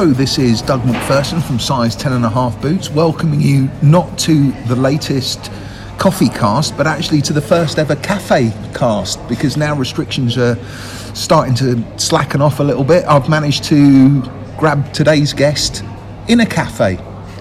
Hello, 0.00 0.14
this 0.14 0.38
is 0.38 0.62
Doug 0.62 0.80
McPherson 0.80 1.42
from 1.42 1.58
Size 1.58 1.94
10 1.94 2.14
and 2.14 2.24
a 2.24 2.30
half 2.30 2.58
Boots, 2.62 2.88
welcoming 2.88 3.38
you 3.38 3.68
not 3.82 4.18
to 4.20 4.50
the 4.66 4.74
latest 4.74 5.52
coffee 5.98 6.30
cast, 6.30 6.74
but 6.78 6.86
actually 6.86 7.20
to 7.20 7.34
the 7.34 7.40
first 7.42 7.78
ever 7.78 7.94
cafe 7.96 8.50
cast 8.72 9.20
because 9.28 9.58
now 9.58 9.76
restrictions 9.76 10.38
are 10.38 10.56
starting 11.14 11.54
to 11.56 11.84
slacken 11.98 12.40
off 12.40 12.60
a 12.60 12.62
little 12.62 12.82
bit. 12.82 13.04
I've 13.04 13.28
managed 13.28 13.64
to 13.64 14.22
grab 14.56 14.90
today's 14.94 15.34
guest 15.34 15.84
in 16.28 16.40
a 16.40 16.46
cafe 16.46 16.98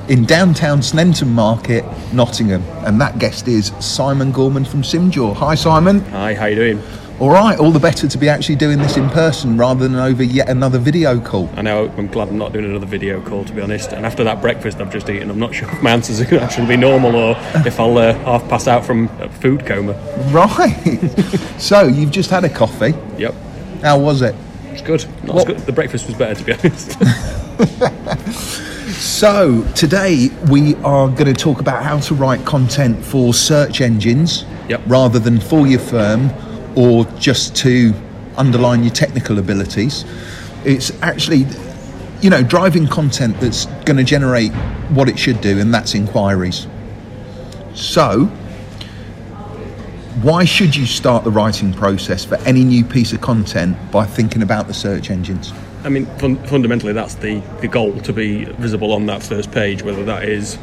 in 0.10 0.26
downtown 0.26 0.80
Sneinton 0.80 1.30
Market, 1.30 1.86
Nottingham, 2.12 2.64
and 2.86 3.00
that 3.00 3.20
guest 3.20 3.48
is 3.48 3.68
Simon 3.80 4.34
Gorman 4.34 4.66
from 4.66 4.82
Simjaw. 4.82 5.34
Hi, 5.34 5.56
Simon. 5.56 6.02
Hi, 6.08 6.34
how 6.34 6.48
you 6.48 6.56
doing? 6.56 6.84
All 7.20 7.30
right, 7.30 7.60
all 7.60 7.72
the 7.72 7.80
better 7.82 8.08
to 8.08 8.18
be 8.18 8.30
actually 8.30 8.56
doing 8.56 8.78
this 8.80 8.96
in 8.96 9.10
person 9.10 9.58
rather 9.58 9.86
than 9.90 9.98
over 10.00 10.24
yet 10.24 10.48
another 10.48 10.80
video 10.80 11.20
call. 11.20 11.50
I 11.58 11.62
know, 11.62 11.94
I'm 11.98 12.08
glad 12.08 12.30
I'm 12.30 12.38
not 12.38 12.54
doing 12.54 12.64
another 12.64 12.86
video 12.86 13.20
call 13.22 13.44
to 13.44 13.52
be 13.52 13.62
honest. 13.62 13.92
And 13.92 14.06
after 14.06 14.24
that 14.24 14.40
breakfast 14.40 14.80
I've 14.80 14.90
just 14.90 15.10
eaten, 15.10 15.30
I'm 15.30 15.38
not 15.38 15.54
sure 15.54 15.70
if 15.70 15.82
my 15.84 15.92
answers 15.92 16.22
are 16.22 16.24
going 16.24 16.40
to 16.40 16.44
actually 16.46 16.68
be 16.68 16.78
normal 16.78 17.14
or 17.18 17.36
if 17.68 17.78
I'll 17.78 17.98
uh, 17.98 18.14
half 18.20 18.48
pass 18.48 18.70
out 18.70 18.86
from 18.86 19.10
a 19.20 19.28
food 19.28 19.66
coma. 19.66 19.92
Right. 20.32 20.98
so, 21.60 21.88
you've 21.88 22.12
just 22.12 22.30
had 22.30 22.46
a 22.46 22.50
coffee. 22.50 22.94
Yep, 23.18 23.36
How 23.82 24.00
was 24.00 24.22
it? 24.22 24.34
it's 24.72 24.82
good. 24.82 25.06
Not 25.26 25.36
What- 25.36 25.50
as 25.50 25.56
good. 25.56 25.66
The 25.66 25.74
breakfast 25.74 26.08
was 26.08 26.16
better 26.16 26.36
to 26.36 26.44
be 26.46 26.54
honest. 26.54 26.98
So, 29.00 29.64
today 29.76 30.30
we 30.50 30.76
are 30.78 31.08
going 31.10 31.26
to 31.26 31.34
talk 31.34 31.60
about 31.62 31.84
how 31.84 32.00
to 32.00 32.16
write 32.16 32.44
content 32.46 33.04
for 33.04 33.34
search 33.34 33.82
engines 33.82 34.46
Yep. 34.70 34.82
rather 34.88 35.20
than 35.20 35.40
for 35.40 35.68
your 35.68 35.80
firm 35.80 36.30
or 36.80 37.04
just 37.20 37.58
to 37.58 37.94
underline 38.38 38.84
your 38.84 38.94
technical 38.94 39.38
abilities. 39.38 40.06
It's 40.64 40.92
actually, 41.02 41.46
you 42.22 42.30
know, 42.30 42.42
driving 42.42 42.88
content 42.88 43.38
that's 43.42 43.66
going 43.84 43.98
to 43.98 44.04
generate 44.06 44.54
what 44.90 45.10
it 45.10 45.20
should 45.20 45.42
do, 45.42 45.60
and 45.60 45.74
that's 45.74 45.94
inquiries. 45.94 46.68
So, 47.74 48.28
why 50.22 50.46
should 50.46 50.74
you 50.74 50.86
start 50.86 51.26
the 51.26 51.32
writing 51.32 51.74
process 51.74 52.24
for 52.24 52.36
any 52.40 52.64
new 52.64 52.86
piece 52.86 53.12
of 53.12 53.20
content 53.20 53.78
by 53.92 54.06
thinking 54.06 54.42
about 54.42 54.68
the 54.68 54.74
search 54.74 55.10
engines? 55.10 55.52
I 55.84 55.90
mean, 55.90 56.06
fun- 56.18 56.42
fundamentally, 56.46 56.94
that's 56.94 57.16
the, 57.16 57.40
the 57.60 57.68
goal 57.68 58.00
to 58.02 58.14
be 58.14 58.46
visible 58.46 58.94
on 58.94 59.06
that 59.08 59.22
first 59.22 59.52
page, 59.52 59.84
whether 59.84 60.06
that 60.06 60.24
is 60.24 60.58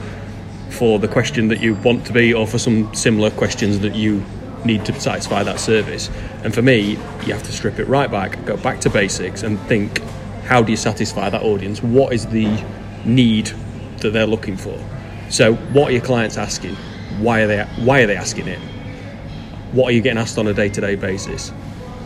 for 0.70 0.98
the 0.98 1.09
question 1.09 1.48
that 1.48 1.61
you 1.61 1.75
want 1.77 2.06
to 2.06 2.12
be 2.14 2.33
or 2.33 2.47
for 2.47 2.59
some 2.59 2.94
similar 2.94 3.31
questions 3.31 3.81
that 3.81 3.94
you 3.94 4.25
need 4.67 4.84
to 4.86 5.00
satisfy 5.00 5.42
that 5.42 5.61
service. 5.61 6.11
And 6.42 6.55
for 6.55 6.62
me, 6.62 6.91
you 7.25 7.33
have 7.33 7.42
to 7.45 7.53
strip 7.53 7.78
it 7.78 7.86
right 7.86 8.11
back, 8.11 8.45
go 8.45 8.56
back 8.56 8.81
to 8.81 8.91
basics, 8.91 9.42
and 9.42 9.59
think 9.61 10.00
how 10.45 10.62
do 10.62 10.70
you 10.70 10.77
satisfy 10.77 11.31
that 11.31 11.42
audience? 11.42 11.83
What 11.83 12.12
is 12.12 12.27
the 12.27 12.62
need 13.05 13.47
that 13.98 14.11
they're 14.11 14.27
looking 14.27 14.56
for? 14.56 14.78
So, 15.31 15.55
what 15.55 15.89
are 15.89 15.92
your 15.92 16.03
clients 16.03 16.37
asking? 16.37 16.77
Why 17.19 17.41
are 17.41 17.47
they, 17.47 17.64
why 17.84 18.03
are 18.03 18.06
they 18.06 18.17
asking 18.17 18.48
it? 18.48 18.61
what 19.72 19.91
are 19.91 19.92
you 19.92 20.00
getting 20.00 20.19
asked 20.19 20.39
on 20.39 20.47
a 20.47 20.55
day-to-day 20.55 20.94
basis 20.97 21.53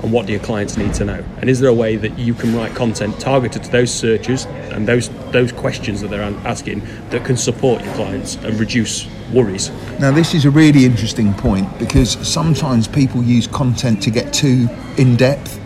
and 0.02 0.12
what 0.12 0.26
do 0.26 0.32
your 0.32 0.42
clients 0.42 0.76
need 0.76 0.94
to 0.94 1.04
know? 1.04 1.24
And 1.38 1.50
is 1.50 1.60
there 1.60 1.70
a 1.70 1.74
way 1.74 1.96
that 1.96 2.18
you 2.18 2.34
can 2.34 2.54
write 2.56 2.74
content 2.74 3.18
targeted 3.20 3.64
to 3.64 3.70
those 3.70 3.92
searches 3.92 4.46
and 4.72 4.86
those 4.86 5.08
those 5.30 5.52
questions 5.52 6.00
that 6.00 6.08
they're 6.08 6.22
asking 6.22 6.82
that 7.10 7.24
can 7.24 7.36
support 7.36 7.84
your 7.84 7.94
clients 7.94 8.36
and 8.36 8.58
reduce 8.58 9.06
worries? 9.32 9.70
Now, 9.98 10.10
this 10.10 10.34
is 10.34 10.44
a 10.44 10.50
really 10.50 10.84
interesting 10.84 11.34
point 11.34 11.78
because 11.78 12.12
sometimes 12.26 12.88
people 12.88 13.22
use 13.22 13.46
content 13.46 14.02
to 14.02 14.10
get 14.10 14.32
too 14.32 14.68
in 14.96 15.16
depth 15.16 15.60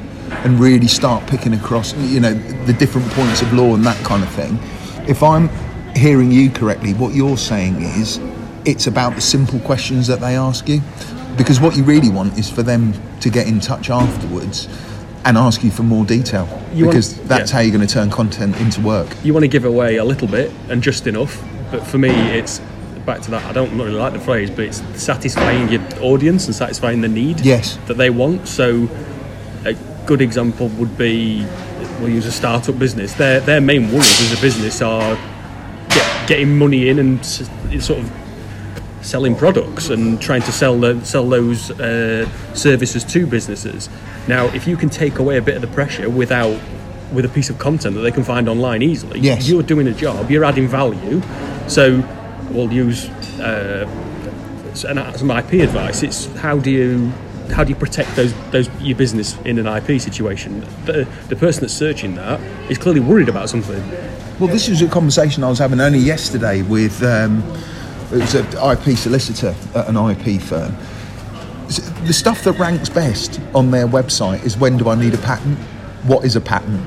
and 0.45 0.59
really 0.59 0.89
start 0.89 1.27
picking 1.27 1.55
across, 1.55 1.95
you 1.95 2.21
know, 2.21 2.35
the 2.65 2.73
different 2.73 3.09
points 3.13 3.43
of 3.43 3.53
law 3.53 3.75
and 3.75 3.85
that 3.85 4.03
kind 4.05 4.23
of 4.23 4.31
thing. 4.31 4.59
If 5.09 5.23
I'm 5.23 5.49
hearing 5.95 6.33
you 6.33 6.51
correctly, 6.51 6.95
what 6.95 7.15
you're 7.15 7.37
saying 7.37 7.81
is 7.83 8.21
it's 8.65 8.87
about 8.87 9.15
the 9.15 9.21
simple 9.21 9.61
questions 9.61 10.07
that 10.07 10.21
they 10.21 10.37
ask 10.37 10.69
you 10.69 10.81
because 11.37 11.61
what 11.61 11.77
you 11.77 11.83
really 11.85 12.11
want 12.11 12.39
is 12.39 12.49
for 12.51 12.63
them 12.63 12.93
to 13.21 13.31
get 13.31 13.47
in 13.47 13.61
touch 13.61 13.91
afterwards 13.91 14.69
and 15.25 15.37
ask 15.39 15.65
you 15.65 15.71
for 15.71 15.83
more 15.83 16.05
detail 16.05 16.47
You 16.73 16.85
want- 16.87 16.95
because 16.97 17.17
that's 17.23 17.51
yeah. 17.51 17.57
how 17.57 17.63
you're 17.63 17.75
going 17.75 17.87
to 17.87 17.93
turn 17.93 18.11
content 18.11 18.57
into 18.61 18.81
work. 18.81 19.09
you 19.25 19.33
want 19.33 19.43
to 19.45 19.49
give 19.49 19.65
away 19.65 19.97
a 19.97 20.05
little 20.05 20.29
bit 20.29 20.53
and 20.69 20.83
just 20.83 21.07
enough 21.07 21.43
but 21.71 21.87
for 21.87 21.99
me 21.99 22.11
it's 22.11 22.61
back 23.07 23.21
to 23.23 23.31
that 23.31 23.45
i 23.45 23.53
don't 23.53 23.77
really 23.77 23.91
like 23.93 24.13
the 24.15 24.19
phrase 24.21 24.49
but 24.51 24.61
it's 24.61 24.83
satisfying 25.03 25.69
your 25.69 25.83
audience 26.01 26.47
and 26.47 26.55
satisfying 26.55 27.01
the 27.03 27.09
need 27.09 27.41
Yes. 27.41 27.79
that 27.87 27.97
they 27.97 28.11
want 28.11 28.47
so 28.49 28.89
a 29.67 29.75
good 30.07 30.21
example 30.23 30.69
would 30.69 30.97
be 30.99 31.47
we'll 32.01 32.11
use 32.11 32.27
a 32.27 32.33
startup 32.33 32.79
business 32.79 33.13
their 33.15 33.41
their 33.41 33.61
main 33.61 33.89
worries 33.93 34.21
as 34.21 34.39
a 34.39 34.41
business 34.41 34.81
are 34.83 35.17
get, 35.91 36.29
getting 36.29 36.57
money 36.59 36.89
in 36.89 36.99
and 36.99 37.25
sort 37.27 37.99
of 38.01 38.11
selling 39.05 39.37
products 39.37 39.91
and 39.91 40.21
trying 40.21 40.43
to 40.43 40.51
sell 40.53 40.79
the, 40.79 41.05
sell 41.05 41.29
those 41.29 41.71
uh, 41.73 42.29
services 42.55 43.05
to 43.05 43.27
businesses. 43.27 43.89
Now, 44.27 44.47
if 44.47 44.67
you 44.67 44.77
can 44.77 44.89
take 44.89 45.19
away 45.19 45.37
a 45.37 45.43
bit 45.43 45.55
of 45.57 45.61
the 45.61 45.69
pressure 45.69 46.09
without 46.09 46.59
with 47.13 47.25
a 47.25 47.29
piece 47.29 47.51
of 47.51 47.59
content 47.59 47.95
that 47.95 48.01
they 48.01 48.11
can 48.11 48.25
find 48.25 48.49
online 48.49 48.83
easily, 48.83 49.21
Yes. 49.21 49.49
you're 49.49 49.63
doing 49.63 49.87
a 49.87 49.93
job, 49.93 50.31
you're 50.31 50.45
adding 50.45 50.67
value. 50.67 51.21
So, 51.69 52.03
we'll 52.51 52.73
use 52.73 53.09
uh, 53.41 53.87
an, 54.89 55.19
some 55.19 55.31
IP 55.31 55.53
advice. 55.63 56.03
It's 56.03 56.27
how 56.37 56.59
do 56.59 56.71
you 56.71 57.13
how 57.53 57.63
do 57.63 57.69
you 57.71 57.77
protect 57.77 58.17
those 58.17 58.33
those 58.51 58.69
your 58.81 58.97
business 58.97 59.37
in 59.45 59.59
an 59.59 59.67
IP 59.67 60.01
situation? 60.01 60.61
The, 60.87 61.07
the 61.29 61.37
person 61.37 61.61
that's 61.61 61.75
searching 61.75 62.15
that 62.17 62.41
is 62.71 62.79
clearly 62.79 63.01
worried 63.01 63.29
about 63.29 63.51
something. 63.51 63.83
Well, 64.41 64.49
this 64.49 64.69
was 64.69 64.83
a 64.83 64.89
conversation 64.89 65.45
I 65.45 65.49
was 65.49 65.59
having 65.61 65.79
only 65.81 66.01
yesterday 66.01 66.63
with 66.63 67.03
um, 67.03 67.43
it 68.15 68.21
was 68.21 68.35
an 68.35 68.47
IP 68.57 68.97
solicitor 68.97 69.55
at 69.75 69.89
an 69.89 69.97
IP 69.97 70.41
firm. 70.41 70.75
The 72.07 72.13
stuff 72.13 72.45
that 72.45 72.59
ranks 72.59 72.89
best 72.89 73.41
on 73.55 73.71
their 73.71 73.87
website 73.87 74.45
is 74.45 74.57
when 74.57 74.77
do 74.77 74.89
I 74.89 74.95
need 74.95 75.15
a 75.15 75.19
patent? 75.19 75.59
What 76.05 76.25
is 76.25 76.37
a 76.37 76.41
patent? 76.41 76.87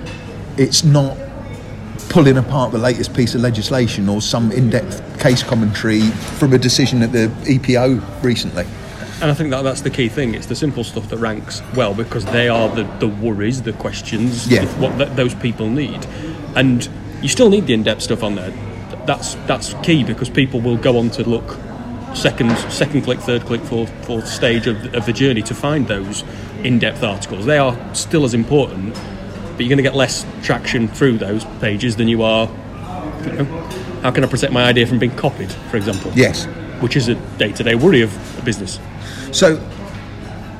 It's 0.58 0.84
not 0.84 1.18
pulling 2.10 2.38
apart 2.38 2.72
the 2.72 2.78
latest 2.78 3.14
piece 3.16 3.36
of 3.36 3.42
legislation 3.42 4.08
or 4.08 4.22
some 4.22 4.52
in-depth 4.52 5.20
case 5.20 5.44
commentary 5.44 6.02
from 6.40 6.54
a 6.54 6.58
decision 6.58 7.02
at 7.02 7.12
the 7.12 7.28
EPO 7.46 8.24
recently. 8.24 8.66
And 9.20 9.32
I 9.32 9.34
think 9.34 9.50
that 9.50 9.64
that's 9.64 9.82
the 9.82 9.90
key 9.90 10.10
thing. 10.10 10.36
It's 10.36 10.46
the 10.46 10.56
simple 10.56 10.84
stuff 10.84 11.10
that 11.10 11.18
ranks 11.18 11.64
well 11.76 11.96
because 11.96 12.24
they 12.26 12.48
are 12.48 12.70
the, 12.70 12.84
the 13.00 13.08
worries, 13.08 13.64
the 13.64 13.74
questions, 13.74 14.48
Yeah. 14.48 14.66
what 14.80 14.96
th- 14.98 15.10
those 15.16 15.34
people 15.34 15.70
need. 15.70 16.06
And 16.56 16.88
you 17.22 17.28
still 17.28 17.50
need 17.50 17.66
the 17.66 17.74
in-depth 17.74 18.04
stuff 18.04 18.22
on 18.24 18.36
there. 18.36 18.54
Th- 19.08 19.18
That's 19.18 19.36
that's 19.48 19.74
key 19.86 20.04
because 20.04 20.30
people 20.30 20.60
will 20.62 20.78
go 20.78 20.98
on 21.00 21.10
to 21.12 21.24
look 21.24 21.58
second 22.14 22.56
second 22.72 23.04
click, 23.04 23.20
third 23.20 23.42
click, 23.44 23.62
fourth 23.62 23.90
fourth 24.06 24.28
stage 24.28 24.68
of, 24.68 24.94
of 24.94 25.06
the 25.06 25.14
journey 25.14 25.42
to 25.44 25.54
find 25.56 25.88
those 25.88 26.24
in-depth 26.64 27.04
articles. 27.04 27.46
They 27.46 27.58
are 27.58 27.76
still 27.96 28.26
as 28.26 28.34
important, 28.34 28.94
but 28.94 29.60
you're 29.60 29.70
going 29.70 29.78
to 29.78 29.84
get 29.84 29.96
less 29.96 30.26
traction 30.44 30.88
through 30.88 31.18
those 31.20 31.46
pages 31.60 31.96
than 31.96 32.08
you 32.08 32.24
are. 32.24 32.48
You 33.26 33.32
know, 33.34 33.44
how 34.02 34.12
can 34.12 34.24
I 34.24 34.28
protect 34.28 34.54
my 34.54 34.64
idea 34.64 34.86
from 34.88 35.00
being 35.00 35.16
copied, 35.16 35.52
for 35.52 35.78
example? 35.78 36.12
Yes. 36.16 36.46
Which 36.82 36.96
is 36.96 37.08
a 37.08 37.16
day-to-day 37.38 37.76
worry 37.76 38.02
of 38.02 38.40
a 38.40 38.42
business. 38.44 38.80
So, 39.32 39.56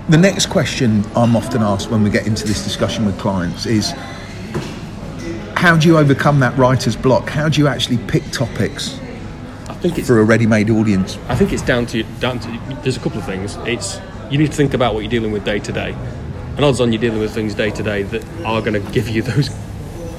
the 0.10 0.18
next 0.18 0.48
question 0.48 1.04
I'm 1.16 1.36
often 1.36 1.62
asked 1.62 1.90
when 1.92 2.04
we 2.04 2.10
get 2.10 2.26
into 2.28 2.46
this 2.46 2.64
discussion 2.64 3.06
with 3.06 3.18
clients 3.20 3.66
is 3.66 3.94
how 5.58 5.76
do 5.76 5.88
you 5.88 5.98
overcome 5.98 6.40
that 6.40 6.56
writer's 6.56 6.96
block? 6.96 7.30
How 7.30 7.50
do 7.50 7.60
you 7.60 7.68
actually 7.68 7.98
pick 7.98 8.24
topics 8.32 9.00
I 9.68 9.74
think 9.74 9.98
it's 9.98 10.08
for 10.08 10.20
a 10.20 10.24
ready 10.24 10.46
made 10.46 10.70
audience? 10.70 11.18
I 11.28 11.36
think 11.36 11.52
it's 11.52 11.64
down 11.64 11.88
to 11.88 12.04
down 12.20 12.40
to. 12.42 12.78
There's 12.84 12.96
a 12.96 13.00
couple 13.00 13.18
of 13.18 13.26
things. 13.26 13.56
It's 13.66 14.00
you 14.30 14.38
need 14.38 14.52
to 14.52 14.56
think 14.56 14.76
about 14.76 14.94
what 14.94 15.02
you're 15.02 15.10
dealing 15.10 15.32
with 15.32 15.46
day 15.46 15.58
to 15.58 15.72
day, 15.72 15.94
and 16.56 16.64
odds 16.64 16.80
on 16.80 16.94
you're 16.94 17.02
dealing 17.02 17.20
with 17.20 17.34
things 17.34 17.56
day 17.56 17.72
to 17.72 17.82
day 17.82 18.04
that 18.04 18.24
are 18.46 18.62
going 18.62 18.74
to 18.74 18.92
give 18.92 19.10
you 19.10 19.22
those 19.24 19.50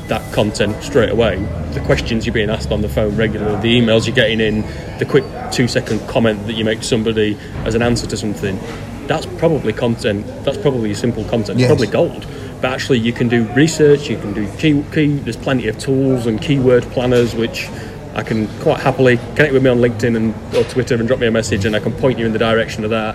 that 0.08 0.32
content 0.34 0.82
straight 0.82 1.10
away. 1.10 1.36
The 1.72 1.82
questions 1.86 2.26
you're 2.26 2.34
being 2.34 2.50
asked 2.50 2.72
on 2.72 2.82
the 2.82 2.88
phone 2.88 3.14
regularly, 3.14 3.60
the 3.60 3.80
emails 3.80 4.06
you're 4.06 4.16
getting 4.16 4.40
in, 4.40 4.62
the 4.98 5.06
quick 5.08 5.24
two 5.52 5.68
second 5.68 6.00
comment 6.08 6.46
that 6.48 6.54
you 6.54 6.64
make 6.64 6.80
to 6.80 6.84
somebody 6.84 7.38
as 7.64 7.76
an 7.76 7.82
answer 7.82 8.08
to 8.08 8.16
something. 8.16 8.58
That's 9.06 9.26
probably 9.26 9.72
content. 9.72 10.26
That's 10.44 10.58
probably 10.58 10.92
simple 10.94 11.24
content. 11.24 11.60
Yes. 11.60 11.70
It's 11.70 11.76
probably 11.78 11.92
gold. 11.92 12.26
But 12.60 12.72
actually, 12.72 12.98
you 12.98 13.12
can 13.12 13.28
do 13.28 13.44
research. 13.52 14.08
You 14.08 14.18
can 14.18 14.32
do 14.32 14.50
key, 14.56 14.84
key. 14.92 15.16
There's 15.18 15.36
plenty 15.36 15.68
of 15.68 15.78
tools 15.78 16.26
and 16.26 16.40
keyword 16.40 16.82
planners 16.84 17.34
which 17.34 17.68
I 18.14 18.22
can 18.24 18.48
quite 18.60 18.80
happily 18.80 19.16
connect 19.36 19.52
with 19.52 19.62
me 19.62 19.70
on 19.70 19.78
LinkedIn 19.78 20.16
and 20.16 20.34
or 20.56 20.64
Twitter 20.64 20.96
and 20.96 21.06
drop 21.06 21.20
me 21.20 21.28
a 21.28 21.30
message, 21.30 21.64
and 21.64 21.76
I 21.76 21.78
can 21.78 21.92
point 21.92 22.18
you 22.18 22.26
in 22.26 22.32
the 22.32 22.38
direction 22.38 22.82
of 22.82 22.90
that. 22.90 23.14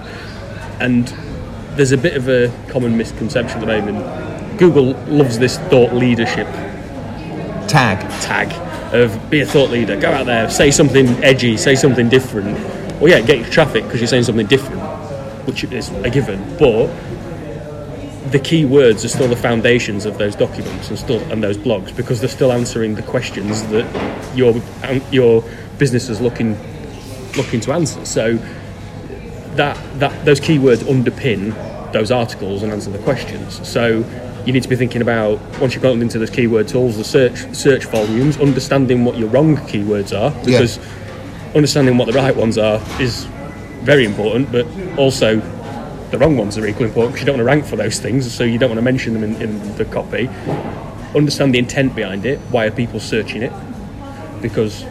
And 0.79 1.07
there's 1.75 1.91
a 1.91 1.97
bit 1.97 2.15
of 2.15 2.29
a 2.29 2.51
common 2.69 2.97
misconception 2.97 3.57
at 3.57 3.61
the 3.61 3.67
moment. 3.67 4.57
Google 4.57 4.93
loves 5.07 5.39
this 5.39 5.57
thought 5.57 5.93
leadership 5.93 6.47
Tag. 7.67 7.99
tag 8.21 8.53
of 8.93 9.29
be 9.29 9.41
a 9.41 9.45
thought 9.45 9.71
leader, 9.71 9.99
go 9.99 10.11
out 10.11 10.25
there, 10.27 10.49
say 10.49 10.69
something 10.69 11.07
edgy, 11.23 11.57
say 11.57 11.75
something 11.75 12.07
different. 12.09 12.57
Well, 13.01 13.09
yeah, 13.09 13.21
get 13.21 13.39
your 13.39 13.49
traffic 13.49 13.83
because 13.83 13.99
you're 13.99 14.07
saying 14.07 14.23
something 14.23 14.45
different, 14.45 14.81
which 15.47 15.63
is 15.63 15.89
a 15.89 16.09
given. 16.09 16.39
But 16.57 16.87
the 18.33 18.39
key 18.39 18.65
words 18.65 19.06
are 19.06 19.09
still 19.09 19.27
the 19.27 19.35
foundations 19.35 20.06
of 20.06 20.18
those 20.18 20.35
documents 20.35 20.89
and 20.89 20.97
still 20.97 21.19
and 21.31 21.44
those 21.44 21.56
blogs 21.56 21.95
because 21.95 22.19
they're 22.19 22.27
still 22.27 22.51
answering 22.51 22.95
the 22.95 23.03
questions 23.03 23.63
that 23.68 23.85
your 24.35 24.56
um, 24.83 25.01
your 25.12 25.44
business 25.77 26.09
is 26.09 26.19
looking 26.19 26.57
looking 27.38 27.62
to 27.62 27.71
answer. 27.71 28.03
So 28.06 28.38
that 29.56 29.77
that 30.00 30.25
those 30.25 30.39
keywords 30.41 30.80
underpin 30.80 31.53
those 31.94 32.09
articles 32.09 32.63
and 32.63 32.71
answer 32.71 32.89
the 32.89 32.97
questions. 32.97 33.65
So 33.68 34.03
you 34.47 34.51
need 34.51 34.63
to 34.63 34.69
be 34.69 34.75
thinking 34.75 35.03
about 35.03 35.39
once 35.59 35.75
you've 35.75 35.83
gotten 35.83 36.01
into 36.01 36.18
those 36.18 36.31
keyword 36.31 36.68
tools, 36.68 36.97
the 36.97 37.03
search 37.03 37.56
search 37.56 37.86
volumes, 37.86 38.39
understanding 38.39 39.06
what 39.06 39.15
your 39.15 39.29
wrong 39.29 39.57
keywords 39.57 40.12
are 40.12 40.31
because 40.44 40.79
understanding 41.53 42.00
what 42.00 42.07
the 42.07 42.13
right 42.13 42.36
ones 42.36 42.57
are 42.57 42.81
is 43.00 43.25
very 43.83 44.06
important, 44.06 44.51
but 44.51 44.65
also 44.97 45.39
the 46.13 46.19
wrong 46.19 46.38
ones 46.38 46.60
are 46.60 46.65
equally 46.68 46.89
important 46.89 47.13
because 47.13 47.21
you 47.21 47.25
don't 47.25 47.38
want 47.38 47.48
to 47.48 47.56
rank 47.56 47.65
for 47.65 47.75
those 47.75 48.00
things, 48.00 48.31
so 48.31 48.44
you 48.44 48.60
don't 48.60 48.69
want 48.69 48.77
to 48.77 48.83
mention 48.83 49.13
them 49.13 49.24
in, 49.24 49.42
in 49.42 49.75
the 49.77 49.86
copy. 49.86 50.30
Understand 51.15 51.56
the 51.56 51.60
intent 51.60 51.95
behind 51.95 52.24
it. 52.25 52.38
Why 52.51 52.68
are 52.68 52.71
people 52.71 53.00
searching 53.00 53.42
it? 53.42 53.51
Because 54.39 54.83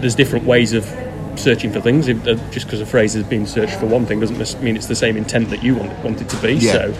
there's 0.00 0.16
different 0.16 0.44
ways 0.44 0.72
of 0.72 0.84
searching 1.36 1.72
for 1.72 1.80
things. 1.80 2.08
If, 2.08 2.26
uh, 2.26 2.34
just 2.50 2.66
because 2.66 2.80
a 2.80 2.86
phrase 2.86 3.14
has 3.14 3.22
been 3.22 3.46
searched 3.46 3.74
for 3.78 3.86
one 3.86 4.06
thing 4.06 4.18
doesn't 4.18 4.60
mean 4.60 4.76
it's 4.76 4.86
the 4.86 4.96
same 4.96 5.16
intent 5.16 5.50
that 5.50 5.62
you 5.62 5.76
want, 5.76 5.96
want 6.04 6.20
it 6.20 6.28
to 6.30 6.36
be. 6.42 6.54
Yeah. 6.54 6.72
So, 6.72 6.94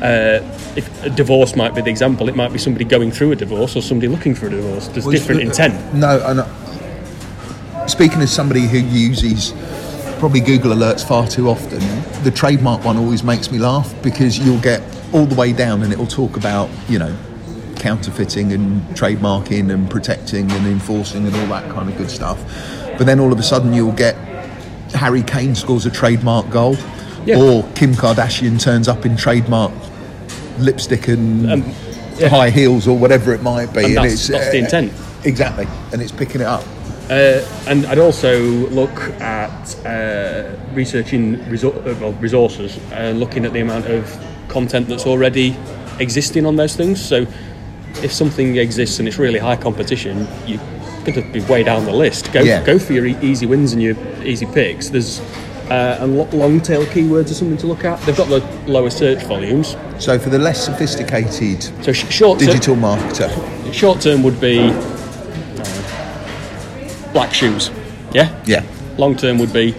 uh, 0.00 0.72
if 0.76 1.04
a 1.04 1.10
divorce 1.10 1.54
might 1.54 1.74
be 1.74 1.82
the 1.82 1.90
example, 1.90 2.30
it 2.30 2.36
might 2.36 2.54
be 2.54 2.58
somebody 2.58 2.86
going 2.86 3.10
through 3.10 3.32
a 3.32 3.36
divorce 3.36 3.76
or 3.76 3.82
somebody 3.82 4.08
looking 4.08 4.34
for 4.34 4.46
a 4.46 4.50
divorce. 4.50 4.88
There's 4.88 5.04
Well, 5.04 5.12
different 5.12 5.42
uh, 5.42 5.44
intent. 5.44 5.94
No, 5.94 6.24
and 6.26 6.40
uh, 6.40 7.86
speaking 7.86 8.22
as 8.22 8.32
somebody 8.32 8.62
who 8.62 8.78
uses 8.78 9.52
probably 10.20 10.40
Google 10.40 10.72
alerts 10.72 11.04
far 11.06 11.26
too 11.26 11.48
often, 11.48 11.80
the 12.22 12.30
trademark 12.30 12.84
one 12.84 12.96
always 12.96 13.24
makes 13.24 13.50
me 13.50 13.58
laugh 13.58 13.92
because 14.02 14.38
you'll 14.38 14.60
get 14.60 14.82
all 15.12 15.26
the 15.26 15.34
way 15.34 15.52
down 15.52 15.82
and 15.82 15.92
it'll 15.92 16.06
talk 16.06 16.36
about 16.36 16.68
you 16.88 16.98
know 16.98 17.16
counterfeiting 17.76 18.52
and 18.52 18.82
trademarking 18.94 19.72
and 19.72 19.90
protecting 19.90 20.50
and 20.52 20.66
enforcing 20.66 21.26
and 21.26 21.34
all 21.34 21.46
that 21.46 21.68
kind 21.72 21.88
of 21.88 21.96
good 21.96 22.10
stuff. 22.10 22.38
But 22.98 23.06
then 23.06 23.18
all 23.18 23.32
of 23.32 23.38
a 23.38 23.42
sudden 23.42 23.72
you'll 23.72 23.92
get 23.92 24.14
Harry 24.94 25.22
Kane 25.22 25.54
scores 25.54 25.86
a 25.86 25.90
trademark 25.90 26.50
goal, 26.50 26.76
Yeah. 27.24 27.38
or 27.38 27.62
Kim 27.74 27.94
Kardashian 27.94 28.60
turns 28.60 28.86
up 28.88 29.06
in 29.06 29.16
trademark 29.16 29.72
lipstick 30.58 31.08
and 31.08 31.50
Um, 31.50 31.64
yeah. 32.18 32.28
high 32.28 32.50
heels 32.50 32.86
or 32.86 32.98
whatever 32.98 33.32
it 33.32 33.42
might 33.42 33.72
be, 33.72 33.84
And 33.84 33.96
that's- 33.96 34.26
that's 34.28 34.50
the 34.50 34.60
uh, 34.60 34.64
intent. 34.64 34.92
Exactly, 35.24 35.66
and 35.92 36.02
it's 36.02 36.12
picking 36.12 36.40
it 36.42 36.46
up. 36.46 36.64
Uh, 37.10 37.44
and 37.66 37.86
I'd 37.86 37.98
also 37.98 38.38
look 38.70 38.96
at 39.20 39.76
uh, 39.84 40.56
researching 40.74 41.36
resor- 41.46 41.74
uh, 41.84 41.98
well, 42.00 42.12
resources 42.20 42.78
and 42.92 43.18
looking 43.18 43.44
at 43.44 43.52
the 43.52 43.60
amount 43.60 43.86
of 43.86 44.16
content 44.48 44.86
that's 44.88 45.06
already 45.06 45.56
existing 45.98 46.46
on 46.46 46.54
those 46.54 46.76
things. 46.76 47.04
So 47.04 47.26
if 48.02 48.12
something 48.12 48.56
exists 48.56 49.00
and 49.00 49.08
it's 49.08 49.18
really 49.18 49.40
high 49.40 49.56
competition, 49.56 50.26
going 51.04 51.14
to 51.14 51.32
be 51.32 51.40
way 51.40 51.64
down 51.64 51.84
the 51.84 51.92
list. 51.92 52.32
Go 52.32 52.42
Yeah. 52.42 52.62
go 52.62 52.78
for 52.78 52.92
your 52.92 53.06
e- 53.06 53.16
easy 53.22 53.46
wins 53.46 53.72
and 53.72 53.82
your 53.82 53.96
easy 54.22 54.46
picks. 54.46 54.90
There's 54.90 55.20
uh, 55.70 55.98
and 56.00 56.16
lo- 56.16 56.28
long 56.32 56.60
tail 56.60 56.84
keywords 56.86 57.30
are 57.30 57.34
something 57.34 57.56
to 57.58 57.66
look 57.66 57.84
at. 57.84 58.00
They've 58.02 58.16
got 58.16 58.28
the 58.28 58.40
lower 58.66 58.90
search 58.90 59.22
volumes. 59.24 59.76
So 59.98 60.18
for 60.18 60.28
the 60.30 60.38
less 60.38 60.64
sophisticated 60.64 61.62
So 61.84 61.92
sh- 61.92 62.08
short 62.12 62.38
digital 62.38 62.76
marketer, 62.76 63.30
short 63.72 64.00
term 64.00 64.22
would 64.22 64.40
be 64.40 64.58
black 67.12 67.32
shoes. 67.34 67.70
Yeah. 68.12 68.42
yeah, 68.44 68.64
Long 68.98 69.16
term 69.16 69.38
would 69.38 69.52
be 69.52 69.74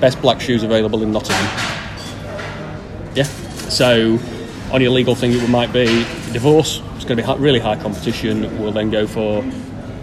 best 0.00 0.20
black 0.20 0.40
shoes 0.40 0.62
available 0.62 1.02
in 1.02 1.12
Nottingham. 1.12 1.44
Yeah. 3.14 3.24
So 3.68 4.18
on 4.72 4.80
your 4.80 4.90
legal 4.90 5.14
thing, 5.14 5.32
it 5.32 5.48
might 5.48 5.72
be 5.72 5.86
divorce. 6.32 6.80
It's 6.96 7.04
going 7.04 7.16
to 7.18 7.34
be 7.34 7.42
really 7.42 7.58
high 7.58 7.76
competition. 7.76 8.42
We'll 8.60 8.72
then 8.72 8.90
go 8.90 9.06
for 9.06 9.44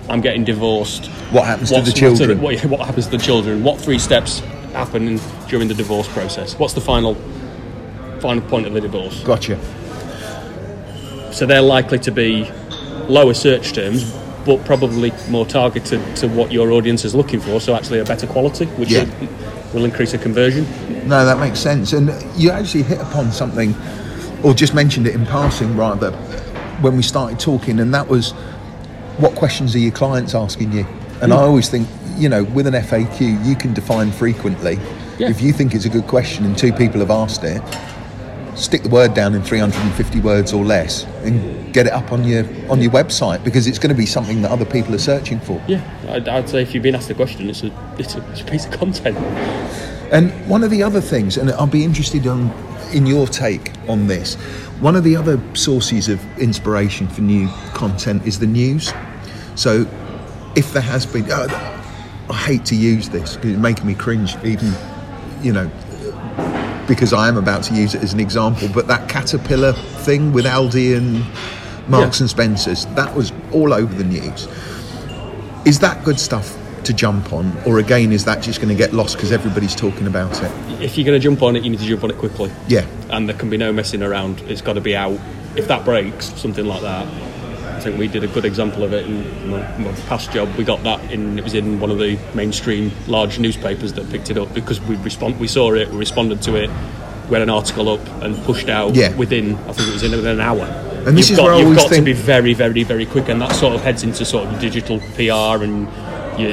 I'm 0.10 0.22
getting 0.22 0.44
divorced. 0.44 1.06
what 1.32 1.46
happens 1.46 1.70
to 1.70 1.76
the 1.76 1.82
what's 1.82 1.94
children? 1.94 2.42
what, 2.42 2.60
what 2.66 2.80
happens 2.82 3.06
to 3.06 3.12
the 3.12 3.24
children? 3.24 3.64
What 3.64 3.80
three 3.80 4.00
steps 4.00 4.40
happen 4.74 5.20
during 5.48 5.68
the 5.68 5.76
divorce 5.76 6.08
process? 6.08 6.58
What's 6.58 6.74
the 6.74 6.82
final 6.82 7.16
final 8.20 8.42
point 8.50 8.66
of 8.66 8.74
the 8.74 8.82
divorce? 8.82 9.24
Gotcha. 9.24 9.58
So 11.32 11.46
they're 11.46 11.62
likely 11.62 12.00
to 12.00 12.12
be 12.12 12.52
lower 13.08 13.34
search 13.34 13.72
terms, 13.72 14.12
but 14.50 14.66
probably 14.66 15.14
more 15.30 15.46
targeted 15.46 16.02
to 16.16 16.28
what 16.28 16.52
your 16.52 16.72
audience 16.72 17.06
is 17.06 17.14
looking 17.14 17.40
for. 17.40 17.62
So 17.62 17.76
actually 17.76 18.00
a 18.00 18.04
better 18.04 18.26
quality, 18.26 18.66
which 18.66 18.90
Yeah. 18.90 19.06
will, 19.20 19.28
will 19.76 19.86
increase 19.86 20.14
the 20.14 20.18
conversion. 20.18 20.66
No, 21.06 21.24
that 21.24 21.38
makes 21.40 21.60
sense. 21.60 21.94
And 21.94 22.12
you 22.36 22.50
actually 22.50 22.82
hit 22.82 23.00
upon 23.00 23.32
something, 23.32 23.76
or 24.42 24.56
just 24.56 24.74
mentioned 24.74 25.06
it 25.06 25.14
in 25.14 25.24
passing, 25.28 25.78
rather, 25.78 26.10
when 26.82 26.98
we 26.98 27.04
started 27.04 27.40
talking, 27.40 27.80
and 27.80 27.94
that 27.94 28.10
was 28.10 28.34
what 29.18 29.36
questions 29.36 29.76
are 29.76 29.80
your 29.80 29.92
clients 29.92 30.34
asking 30.34 30.72
you? 30.72 30.88
And 31.22 31.32
I 31.32 31.36
hmm. 31.36 31.44
always 31.44 31.70
think, 31.70 31.88
you 32.18 32.28
know, 32.28 32.44
with 32.46 32.66
an 32.66 32.74
FAQ, 32.74 33.46
you 33.46 33.56
can 33.56 33.76
define 33.76 34.12
frequently. 34.12 34.80
Yeah. 35.20 35.30
If 35.30 35.44
you 35.44 35.54
think 35.54 35.76
it's 35.76 35.86
a 35.86 35.90
good 35.90 36.08
question 36.08 36.44
and 36.44 36.58
two 36.58 36.74
people 36.74 37.02
have 37.02 37.12
asked 37.12 37.44
it, 37.44 37.62
stick 38.56 38.84
the 38.84 38.90
word 38.90 39.14
down 39.14 39.34
in 39.36 39.42
350 39.44 40.20
words 40.22 40.54
or 40.54 40.64
less 40.64 41.06
and 41.24 41.74
get 41.74 41.86
it 41.86 41.94
up 41.94 42.12
on 42.12 42.24
your 42.24 42.44
on 42.70 42.82
your 42.82 42.92
website 42.92 43.44
because 43.44 43.68
it's 43.68 43.80
going 43.80 43.94
to 43.94 43.98
be 43.98 44.06
something 44.06 44.42
that 44.42 44.52
other 44.52 44.66
people 44.66 44.94
are 44.94 45.00
searching 45.00 45.40
for. 45.40 45.62
Yeah, 45.68 45.84
I'd, 46.10 46.28
I'd 46.28 46.50
say 46.50 46.62
if 46.62 46.74
you've 46.74 46.84
been 46.84 46.96
asked 46.96 47.10
a 47.10 47.16
question, 47.16 47.50
it's 47.50 47.64
a, 47.64 47.96
it's 47.98 48.16
a, 48.16 48.32
it's 48.32 48.42
a 48.42 48.46
piece 48.46 48.66
of 48.66 48.72
content. 48.72 49.18
And 50.12 50.32
one 50.50 50.64
of 50.64 50.72
the 50.72 50.82
other 50.82 51.02
things, 51.02 51.38
and 51.38 51.52
I'll 51.52 51.68
be 51.68 51.84
interested 51.84 52.26
on 52.28 52.52
in 52.92 53.06
your 53.06 53.28
take 53.28 53.72
on 53.88 54.08
this. 54.08 54.36
One 54.80 54.96
of 54.96 55.04
the 55.04 55.16
other 55.16 55.40
sources 55.56 56.10
of 56.10 56.24
inspiration 56.40 57.08
for 57.08 57.22
new 57.22 57.48
content 57.74 58.26
is 58.26 58.40
the 58.40 58.48
news. 58.48 58.92
So, 59.56 59.86
if 60.56 60.74
there 60.74 60.82
has 60.82 61.06
been, 61.06 61.30
uh, 61.32 61.48
I 62.30 62.34
hate 62.34 62.66
to 62.66 62.76
use 62.76 63.10
this 63.10 63.36
because 63.36 63.52
it's 63.52 63.60
making 63.60 63.86
me 63.86 63.94
cringe, 63.94 64.36
even 64.44 64.74
you 65.42 65.54
know, 65.54 65.70
because 66.90 67.14
I 67.14 67.30
am 67.30 67.38
about 67.38 67.64
to 67.66 67.74
use 67.74 67.96
it 67.96 68.04
as 68.04 68.12
an 68.12 68.20
example. 68.20 68.68
But 68.74 68.88
that 68.88 69.08
caterpillar 69.08 69.72
thing 70.04 70.34
with 70.34 70.44
Aldi 70.46 70.98
and 70.98 71.20
Marks 71.88 72.20
Yeah. 72.20 72.24
and 72.24 72.30
Spencers, 72.30 72.86
that 72.96 73.16
was 73.16 73.32
all 73.54 73.74
over 73.74 73.94
the 73.94 74.04
news. 74.04 74.48
Is 75.66 75.80
that 75.80 76.04
good 76.04 76.20
stuff 76.20 76.58
to 76.86 76.94
jump 76.94 77.32
on, 77.32 77.56
or 77.66 77.80
again, 77.80 78.12
is 78.12 78.26
that 78.26 78.42
just 78.42 78.60
going 78.60 78.70
to 78.70 78.76
get 78.76 78.94
lost 78.94 79.16
because 79.16 79.32
everybody's 79.32 79.76
talking 79.76 80.08
about 80.08 80.32
it? 80.44 80.52
If 80.82 80.98
you're 80.98 81.06
going 81.06 81.20
to 81.20 81.24
jump 81.24 81.42
on 81.44 81.56
it, 81.56 81.64
you 81.64 81.70
need 81.70 81.80
to 81.80 81.86
jump 81.86 82.04
on 82.04 82.10
it 82.10 82.18
quickly. 82.18 82.52
Yeah, 82.68 82.86
And 83.10 83.30
there 83.30 83.38
can 83.38 83.50
be 83.50 83.58
no 83.58 83.72
messing 83.72 84.02
around. 84.02 84.42
It's 84.48 84.62
got 84.62 84.74
to 84.74 84.82
be 84.82 84.96
out. 84.96 85.20
If 85.56 85.68
that 85.68 85.86
breaks, 85.86 86.34
something 86.40 86.66
like 86.66 86.82
that. 86.82 87.06
I 87.80 87.82
think 87.82 87.98
we 87.98 88.10
did 88.10 88.26
a 88.26 88.28
good 88.28 88.44
example 88.44 88.84
of 88.84 88.92
it 88.92 89.06
in 89.06 89.50
my, 89.50 89.62
my 89.78 89.94
past 90.10 90.34
job. 90.34 90.54
We 90.58 90.66
got 90.66 90.84
that 90.84 91.00
in. 91.14 91.38
It 91.40 91.46
was 91.46 91.54
in 91.54 91.80
one 91.80 91.90
of 91.90 91.98
the 91.98 92.20
mainstream 92.34 92.92
large 93.08 93.40
newspapers 93.40 93.94
that 93.94 94.10
picked 94.10 94.30
it 94.30 94.38
up 94.38 94.54
because 94.54 94.82
we 94.82 94.98
respond. 94.98 95.40
We 95.40 95.48
saw 95.48 95.74
it. 95.74 95.88
We 95.90 95.96
responded 95.98 96.42
to 96.42 96.58
it. 96.58 96.70
We 97.30 97.36
had 97.36 97.42
an 97.42 97.50
article 97.50 97.88
up 97.88 98.06
and 98.22 98.36
pushed 98.44 98.68
out 98.68 98.96
Yeah. 98.96 99.16
within. 99.16 99.56
I 99.56 99.72
think 99.72 99.88
it 99.88 99.94
was 99.94 100.04
in 100.04 100.12
within 100.12 100.32
an 100.34 100.42
hour. 100.42 100.64
And 101.08 101.18
this 101.18 101.30
you've 101.30 101.36
is 101.36 101.38
got, 101.38 101.46
where 101.46 101.54
I 101.54 101.60
you've 101.60 101.78
got 101.78 101.90
to 101.94 102.02
be 102.02 102.12
very, 102.12 102.54
very, 102.54 102.84
very 102.84 103.06
quick, 103.06 103.30
and 103.30 103.40
that 103.42 103.56
sort 103.56 103.74
of 103.74 103.82
heads 103.82 104.04
into 104.04 104.26
sort 104.26 104.46
of 104.50 104.60
digital 104.60 105.00
PR 105.16 105.64
and 105.64 105.88
you 106.38 106.50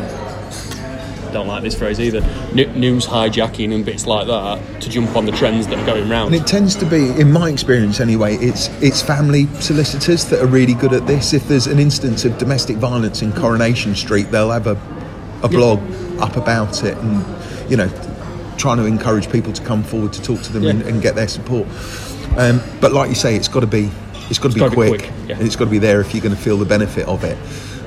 don't 1.36 1.46
like 1.46 1.62
this 1.62 1.78
phrase 1.78 2.00
either. 2.00 2.22
N- 2.56 2.80
news 2.80 3.06
hijacking 3.06 3.74
and 3.74 3.84
bits 3.84 4.06
like 4.06 4.26
that 4.26 4.80
to 4.80 4.88
jump 4.88 5.14
on 5.16 5.26
the 5.26 5.32
trends 5.32 5.66
that 5.66 5.78
are 5.78 5.86
going 5.86 6.08
round. 6.08 6.32
and 6.34 6.42
it 6.42 6.46
tends 6.46 6.74
to 6.76 6.86
be, 6.86 7.10
in 7.20 7.30
my 7.30 7.50
experience 7.50 8.00
anyway, 8.00 8.36
it's 8.36 8.68
it's 8.82 9.02
family 9.02 9.46
solicitors 9.60 10.24
that 10.26 10.40
are 10.42 10.46
really 10.46 10.74
good 10.74 10.92
at 10.92 11.06
this. 11.06 11.34
If 11.34 11.46
there's 11.48 11.66
an 11.66 11.78
instance 11.78 12.24
of 12.24 12.38
domestic 12.38 12.76
violence 12.76 13.20
in 13.22 13.32
Coronation 13.32 13.94
Street, 13.94 14.30
they'll 14.30 14.50
have 14.50 14.66
a 14.66 14.76
a 15.42 15.48
blog 15.48 15.78
up 16.20 16.36
about 16.36 16.82
it, 16.82 16.96
and 16.96 17.70
you 17.70 17.76
know, 17.76 17.88
trying 18.56 18.78
to 18.78 18.86
encourage 18.86 19.30
people 19.30 19.52
to 19.52 19.62
come 19.62 19.82
forward 19.84 20.12
to 20.14 20.22
talk 20.22 20.40
to 20.42 20.52
them 20.52 20.66
and, 20.66 20.80
Yeah. 20.80 20.88
and 20.88 21.02
get 21.02 21.14
their 21.14 21.28
support. 21.28 21.66
Um, 22.38 22.62
but 22.80 22.92
like 22.92 23.08
you 23.10 23.14
say, 23.14 23.36
it's 23.36 23.48
got 23.48 23.60
to 23.60 23.66
be 23.66 23.90
it's 24.30 24.38
got 24.38 24.52
to 24.52 24.54
be 24.58 24.74
quick, 24.74 25.00
quick, 25.00 25.12
yeah. 25.28 25.36
and 25.36 25.46
it's 25.46 25.54
got 25.56 25.66
to 25.66 25.70
be 25.70 25.78
there 25.78 26.00
if 26.00 26.14
you're 26.14 26.22
going 26.22 26.34
to 26.34 26.40
feel 26.40 26.56
the 26.56 26.64
benefit 26.64 27.06
of 27.06 27.22
it. 27.24 27.36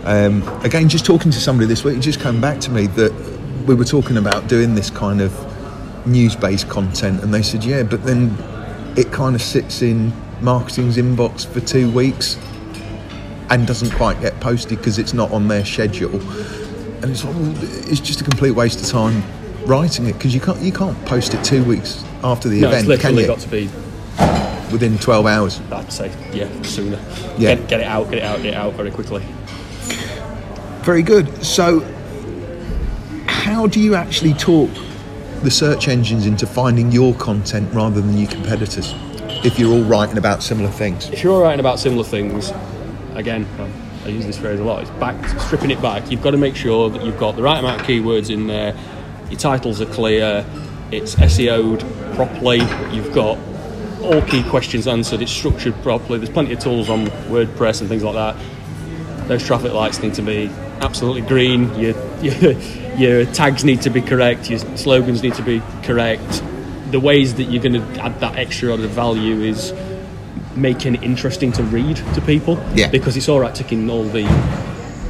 Um, 0.06 0.44
again, 0.63 0.88
just 0.88 1.06
talking 1.06 1.32
to 1.32 1.39
somebody 1.41 1.68
this 1.68 1.84
week, 1.84 1.98
it 1.98 2.01
just 2.01 2.22
came 2.22 2.39
back 2.39 2.60
to 2.62 2.72
me 2.72 2.88
that 2.88 3.12
we 3.69 3.75
were 3.75 3.85
talking 3.85 4.17
about 4.17 4.47
doing 4.47 4.73
this 4.73 4.89
kind 4.89 5.21
of 5.21 5.31
news-based 6.07 6.67
content, 6.69 7.21
and 7.21 7.31
they 7.31 7.43
said, 7.43 7.63
yeah, 7.63 7.83
but 7.83 8.03
then 8.03 8.35
it 8.97 9.11
kind 9.11 9.35
of 9.35 9.43
sits 9.43 9.83
in 9.83 10.11
marketing's 10.41 10.97
inbox 10.97 11.45
for 11.45 11.59
two 11.59 11.91
weeks 11.91 12.35
and 13.51 13.67
doesn't 13.67 13.91
quite 13.91 14.19
get 14.21 14.39
posted 14.39 14.79
because 14.79 14.97
it's 14.97 15.13
not 15.13 15.29
on 15.31 15.47
their 15.47 15.63
schedule. 15.63 16.19
And 17.03 17.11
it's, 17.11 17.23
like, 17.23 17.35
well, 17.35 17.53
it's 17.61 17.99
just 17.99 18.21
a 18.21 18.23
complete 18.23 18.51
waste 18.53 18.81
of 18.81 18.88
time 18.88 19.21
writing 19.67 20.07
it 20.07 20.13
because 20.13 20.33
you 20.33 20.41
can't 20.41 20.59
you 20.61 20.71
can't 20.71 20.97
post 21.05 21.35
it 21.35 21.43
two 21.45 21.63
weeks 21.63 22.03
after 22.23 22.49
the 22.49 22.61
no, 22.61 22.71
it's 22.71 22.85
event, 22.85 23.01
can 23.01 23.15
literally 23.15 23.27
got 23.27 23.39
to 23.39 23.49
be 23.49 23.69
Within 24.71 24.97
12 24.97 25.25
hours. 25.27 25.61
I'd 25.71 25.91
say, 25.91 26.11
yeah, 26.33 26.61
sooner. 26.63 26.99
Yeah. 27.38 27.55
Get, 27.55 27.67
get 27.67 27.79
it 27.81 27.88
out, 27.88 28.09
get 28.09 28.19
it 28.19 28.23
out, 28.23 28.38
get 28.38 28.53
it 28.53 28.53
out 28.55 28.73
very 28.73 28.91
quickly. 28.91 29.23
Very 30.81 31.01
good. 31.01 31.43
So, 31.43 31.81
how 33.50 33.65
do 33.65 33.79
you 33.79 33.96
actually 33.96 34.34
talk 34.36 34.70
the 35.41 35.50
search 35.50 35.88
engines 35.88 36.27
into 36.27 36.46
finding 36.46 36.91
your 36.91 37.15
content 37.15 37.68
rather 37.74 38.00
than 38.00 38.15
your 38.15 38.29
competitors? 38.29 38.94
if 39.44 39.58
you're 39.58 39.72
all 39.72 39.84
writing 39.84 40.18
about 40.18 40.44
similar 40.44 40.70
things. 40.70 41.10
if 41.10 41.24
you're 41.24 41.34
all 41.34 41.41
writing 41.41 41.60
about 41.60 41.79
similar 41.79 42.03
things, 42.03 42.51
again, 43.15 43.48
I 44.06 44.10
use 44.10 44.25
this 44.25 44.38
phrase 44.38 44.60
a 44.60 44.63
lot. 44.63 44.82
It's 44.82 44.91
back 44.91 45.27
stripping 45.39 45.72
it 45.72 45.82
back. 45.82 46.12
You've 46.12 46.22
got 46.22 46.32
to 46.32 46.38
make 46.38 46.56
sure 46.56 46.89
that 46.89 47.03
you've 47.03 47.18
got 47.18 47.36
the 47.36 47.41
right 47.41 47.58
amount 47.58 47.82
of 47.82 47.88
keywords 47.88 48.29
in 48.29 48.48
there. 48.48 48.75
Your 49.29 49.39
titles 49.39 49.82
are 49.82 49.86
clear. 49.86 50.46
It's 50.91 51.15
SEO'd 51.15 51.79
properly. 52.15 52.60
You've 52.91 53.13
got 53.13 53.38
all 54.01 54.22
key 54.24 54.44
questions 54.44 54.88
answered. 54.88 55.22
It's 55.22 55.32
structured 55.32 55.82
properly. 55.82 56.20
There's 56.20 56.29
plenty 56.29 56.53
of 56.53 56.60
tools 56.60 56.89
on 56.89 57.08
WordPress 57.29 57.82
and 57.82 57.89
things 57.89 58.03
like 58.03 58.15
that. 58.15 58.36
Those 59.27 59.46
traffic 59.46 59.74
lights 59.74 60.01
need 60.01 60.15
to 60.15 60.22
be 60.22 60.50
absolutely 60.82 61.22
green. 61.22 61.74
Your, 61.75 61.94
your 63.00 63.25
tags 63.25 63.63
need 63.63 63.82
to 63.84 63.89
be 63.89 64.01
correct. 64.01 64.50
Your 64.50 64.60
slogans 64.75 65.24
need 65.24 65.34
to 65.36 65.41
be 65.41 65.62
correct. 65.84 66.44
The 66.91 67.00
ways 67.00 67.36
that 67.36 67.46
you're 67.46 67.63
going 67.63 67.74
to 67.74 68.01
add 68.01 68.20
that 68.20 68.36
extra 68.38 68.74
added 68.74 68.89
value 68.89 69.41
is 69.41 69.74
making 70.56 70.96
it 70.96 71.03
interesting 71.03 71.51
to 71.53 71.63
read 71.63 71.96
to 71.96 72.22
people. 72.22 72.62
Yeah. 72.75 72.89
Because 72.89 73.15
it's 73.15 73.29
all 73.29 73.39
right 73.39 73.56
ticking 73.56 73.89
all 73.89 74.03
the 74.03 74.24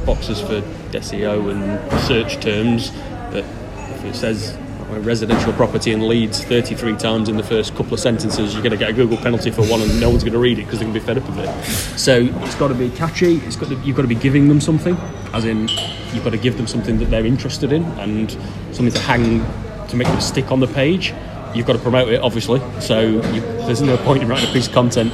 boxes 0.06 0.40
for 0.40 0.60
SEO 0.92 1.50
and 1.50 2.02
search 2.02 2.40
terms, 2.40 2.90
but 3.30 3.44
if 3.44 4.04
it 4.04 4.14
says 4.14 4.56
a 4.92 5.00
residential 5.00 5.52
property 5.52 5.92
in 5.92 6.08
Leeds 6.08 6.42
33 6.42 6.96
times 6.96 7.28
in 7.28 7.36
the 7.36 7.42
first 7.42 7.74
couple 7.76 7.94
of 7.94 8.00
sentences, 8.00 8.54
you're 8.54 8.62
going 8.62 8.72
to 8.72 8.78
get 8.78 8.90
a 8.90 8.92
Google 8.92 9.16
penalty 9.16 9.50
for 9.50 9.62
one, 9.66 9.80
and 9.80 10.00
no 10.00 10.10
one's 10.10 10.24
going 10.24 10.32
to 10.32 10.38
read 10.38 10.58
it 10.58 10.64
because 10.64 10.80
they're 10.80 10.88
going 10.88 10.94
to 10.94 11.00
be 11.00 11.06
fed 11.06 11.18
up 11.18 11.28
with 11.28 11.38
it. 11.38 11.98
So 11.98 12.28
it's 12.42 12.54
got 12.56 12.68
to 12.68 12.74
be 12.74 12.90
catchy. 12.90 13.36
It's 13.38 13.56
got 13.56 13.68
to, 13.68 13.76
you've 13.76 13.94
got 13.94 14.02
to 14.02 14.08
be 14.08 14.16
giving 14.16 14.48
them 14.48 14.60
something, 14.60 14.96
as 15.32 15.44
in 15.44 15.68
you've 16.14 16.24
got 16.24 16.30
to 16.30 16.38
give 16.38 16.56
them 16.56 16.66
something 16.66 16.98
that 16.98 17.06
they're 17.06 17.26
interested 17.26 17.72
in 17.72 17.84
and 17.98 18.30
something 18.72 18.92
to 18.92 19.00
hang 19.00 19.44
to 19.88 19.96
make 19.96 20.06
them 20.06 20.20
stick 20.20 20.50
on 20.50 20.60
the 20.60 20.66
page. 20.66 21.12
You've 21.54 21.66
got 21.66 21.72
to 21.74 21.78
promote 21.78 22.08
it, 22.12 22.20
obviously. 22.22 22.60
So 22.80 23.00
you, 23.00 23.40
there's 23.40 23.82
no 23.82 23.96
point 23.98 24.22
in 24.22 24.28
writing 24.28 24.48
a 24.48 24.52
piece 24.52 24.68
of 24.68 24.72
content, 24.72 25.12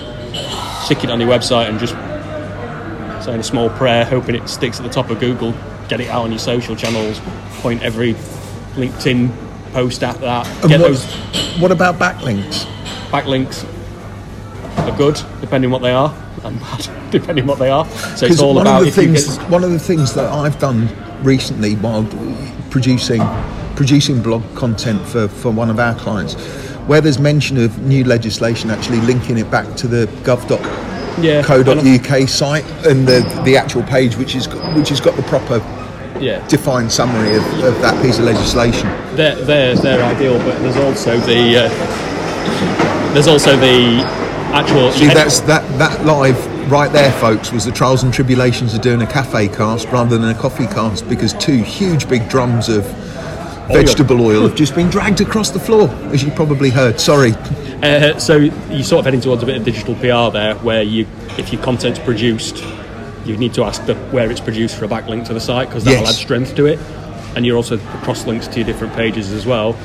stick 0.84 1.04
it 1.04 1.10
on 1.10 1.20
your 1.20 1.30
website, 1.30 1.68
and 1.68 1.78
just 1.78 1.94
saying 3.24 3.40
a 3.40 3.42
small 3.42 3.70
prayer, 3.70 4.04
hoping 4.04 4.34
it 4.34 4.48
sticks 4.48 4.78
at 4.78 4.82
the 4.82 4.92
top 4.92 5.10
of 5.10 5.18
Google. 5.18 5.54
Get 5.88 6.00
it 6.00 6.08
out 6.08 6.24
on 6.24 6.30
your 6.30 6.38
social 6.38 6.76
channels. 6.76 7.20
Point 7.60 7.82
every 7.82 8.14
LinkedIn 8.74 9.32
post 9.72 10.02
at 10.02 10.20
that. 10.20 10.46
And 10.62 10.68
Get 10.68 10.80
what, 10.80 10.88
those 10.88 11.14
what 11.60 11.72
about 11.72 11.96
backlinks? 11.96 12.66
backlinks 13.10 13.64
are 14.78 14.96
good, 14.96 15.18
depending 15.40 15.70
what 15.70 15.82
they 15.82 15.92
are, 15.92 16.14
and 16.48 16.60
bad, 16.60 17.10
depending 17.10 17.46
what 17.46 17.58
they 17.58 17.70
are. 17.70 17.84
So 18.16 18.26
it's 18.26 18.40
all 18.40 18.54
one 18.54 18.66
about 18.66 18.80
of 18.82 18.86
the 18.86 18.92
things, 18.92 19.38
get. 19.38 19.50
one 19.50 19.64
of 19.64 19.70
the 19.70 19.78
things 19.78 20.14
that 20.14 20.26
I've 20.32 20.58
done 20.58 20.88
recently 21.22 21.74
while 21.76 22.04
producing 22.70 23.22
producing 23.74 24.22
blog 24.22 24.42
content 24.54 25.06
for, 25.06 25.28
for 25.28 25.50
one 25.50 25.68
of 25.70 25.78
our 25.78 25.94
clients, 25.96 26.34
where 26.86 27.00
there's 27.02 27.18
mention 27.18 27.58
of 27.58 27.78
new 27.82 28.04
legislation, 28.04 28.70
actually 28.70 29.00
linking 29.02 29.36
it 29.38 29.50
back 29.50 29.66
to 29.76 29.86
the 29.86 30.06
Yeah, 31.18 31.42
gov.co.uk 31.42 32.28
site 32.28 32.64
and 32.86 33.06
the 33.06 33.20
the 33.44 33.56
actual 33.56 33.82
page, 33.82 34.16
which 34.16 34.34
is 34.34 34.46
which 34.76 34.88
has 34.90 35.00
got 35.00 35.14
the 35.16 35.22
proper 35.24 35.58
Yeah, 36.20 36.46
defined 36.48 36.90
summary 36.90 37.36
of, 37.36 37.44
of 37.64 37.80
that 37.82 38.00
piece 38.02 38.18
of 38.18 38.24
legislation. 38.24 38.88
they're, 39.16 39.36
they're, 39.44 39.74
they're 39.76 40.02
ideal, 40.02 40.38
but 40.38 40.58
there's 40.62 40.76
also 40.76 41.18
the 41.18 41.64
uh, 41.64 43.12
there's 43.12 43.28
also 43.28 43.56
the 43.56 44.04
actual. 44.56 44.90
See, 44.92 45.06
that's 45.06 45.40
that 45.40 45.62
that 45.78 46.04
live 46.04 46.70
right 46.70 46.90
there, 46.92 47.12
folks, 47.12 47.52
was 47.52 47.64
the 47.64 47.72
trials 47.72 48.02
and 48.02 48.12
tribulations 48.12 48.75
of 48.75 48.80
doing 48.80 49.02
a 49.02 49.06
cafe 49.06 49.48
cast 49.48 49.86
rather 49.88 50.18
than 50.18 50.28
a 50.28 50.34
coffee 50.38 50.66
cast 50.66 51.08
because 51.08 51.32
two 51.34 51.62
huge 51.62 52.08
big 52.08 52.28
drums 52.28 52.68
of 52.68 52.84
vegetable 53.68 54.20
oil 54.25 54.42
have 54.42 54.54
just 54.64 54.75
been 54.75 54.88
dragged 54.90 55.20
across 55.20 55.50
the 55.50 55.60
floor, 55.60 55.88
as 56.12 56.22
you 56.22 56.30
probably 56.32 56.70
heard. 56.70 57.00
Sorry. 57.00 57.32
Uh, 57.82 58.18
so 58.18 58.36
you 58.36 58.82
sort 58.82 59.00
of 59.00 59.04
heading 59.04 59.20
towards 59.20 59.42
a 59.42 59.46
bit 59.46 59.56
of 59.56 59.64
digital 59.64 59.94
PR 59.96 60.32
there, 60.32 60.54
where 60.56 60.82
you, 60.82 61.06
if 61.36 61.52
your 61.52 61.62
content's 61.62 61.98
produced, 61.98 62.64
you 63.25 63.36
need 63.36 63.52
to 63.54 63.64
ask 63.64 63.84
the, 63.86 63.94
where 64.12 64.30
it's 64.30 64.40
produced 64.40 64.76
for 64.76 64.84
a 64.86 64.88
backlink 64.88 65.26
to 65.26 65.34
the 65.34 65.40
site 65.40 65.68
because 65.68 65.84
that'll 65.84 66.00
Yes. 66.00 66.10
add 66.10 66.14
strength 66.14 66.54
to 66.56 66.66
it, 66.66 66.78
and 67.36 67.44
you're 67.44 67.56
also 67.56 67.76
cross 68.02 68.26
links 68.26 68.46
to 68.48 68.56
your 68.60 68.66
different 68.66 68.94
pages 68.94 69.32
as 69.32 69.46
well. 69.46 69.76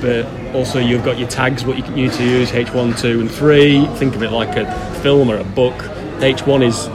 But 0.00 0.26
also 0.54 0.78
you've 0.78 1.04
got 1.04 1.18
your 1.18 1.28
tags, 1.28 1.64
what 1.64 1.76
you 1.76 1.82
can 1.82 1.96
use 1.96 2.16
to 2.18 2.24
use 2.24 2.50
H1, 2.52 3.00
2, 3.00 3.20
and 3.20 3.30
3. 3.30 3.86
Think 3.96 4.14
of 4.14 4.22
it 4.22 4.30
like 4.30 4.56
a 4.56 4.70
film 5.02 5.30
or 5.30 5.36
a 5.38 5.44
book. 5.44 5.74
H1 6.20 6.62
is 6.64 6.86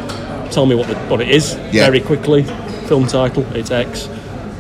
tell 0.54 0.66
me 0.66 0.76
what 0.76 0.88
the, 0.88 0.96
what 1.08 1.20
it 1.22 1.30
is 1.30 1.56
Yeah. 1.72 1.86
very 1.86 2.00
quickly. 2.00 2.44
Film 2.88 3.08
title, 3.08 3.46
it's 3.56 3.72
X. 3.72 4.08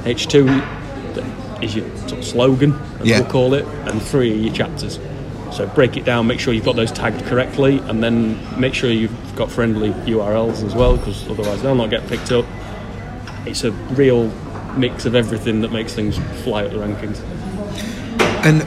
H2 0.03 1.63
is 1.63 1.75
your 1.75 1.85
sort 1.99 2.13
of 2.19 2.25
slogan, 2.25 2.73
as 2.99 3.07
Yeah. 3.07 3.19
we'll 3.21 3.29
call 3.29 3.53
it, 3.53 3.65
and 3.85 4.01
three 4.01 4.31
are 4.31 4.35
your 4.35 4.53
chapters. 4.53 4.99
So 5.51 5.67
break 5.67 5.95
it 5.97 6.03
down, 6.03 6.25
make 6.27 6.39
sure 6.39 6.53
you've 6.53 6.65
got 6.65 6.75
those 6.75 6.91
tagged 6.91 7.23
correctly, 7.25 7.77
and 7.87 8.03
then 8.03 8.37
make 8.59 8.73
sure 8.73 8.89
you've 8.89 9.11
got 9.35 9.51
friendly 9.51 9.91
URLs 10.05 10.63
as 10.65 10.73
well, 10.75 10.97
because 10.97 11.25
otherwise 11.29 11.61
they'll 11.61 11.75
not 11.75 11.89
get 11.91 12.05
picked 12.07 12.31
up. 12.31 12.45
It's 13.45 13.63
a 13.63 13.71
real 13.71 14.31
mix 14.75 15.05
of 15.05 15.13
everything 15.15 15.61
that 15.61 15.71
makes 15.71 15.93
things 15.93 16.17
fly 16.43 16.65
up 16.65 16.71
the 16.71 16.77
rankings. 16.79 17.19
And 18.43 18.61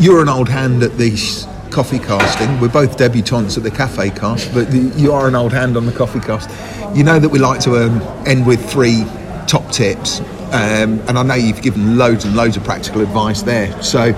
you're 0.00 0.22
an 0.22 0.28
old 0.28 0.48
hand 0.48 0.82
at 0.84 0.96
these 0.96 1.44
coffee 1.72 1.98
casting. 1.98 2.60
We're 2.60 2.68
both 2.68 2.96
debutantes 2.96 3.56
at 3.56 3.64
the 3.64 3.70
cafe 3.70 4.10
cast, 4.10 4.54
but 4.54 4.72
you 4.72 5.12
are 5.12 5.26
an 5.26 5.34
old 5.34 5.52
hand 5.52 5.76
on 5.76 5.86
the 5.86 5.92
coffee 5.92 6.20
cast. 6.20 6.48
You 6.96 7.02
know 7.02 7.18
that 7.18 7.28
we 7.28 7.40
like 7.40 7.60
to 7.62 7.84
um, 7.84 8.00
end 8.26 8.46
with 8.46 8.64
three 8.70 9.04
top 9.48 9.70
tips, 9.72 10.20
um, 10.52 11.00
and 11.08 11.18
I 11.18 11.22
know 11.24 11.34
you've 11.34 11.62
given 11.62 11.98
loads 11.98 12.24
and 12.24 12.36
loads 12.36 12.56
of 12.56 12.62
practical 12.62 13.00
advice 13.00 13.42
there. 13.42 13.82
So, 13.82 14.12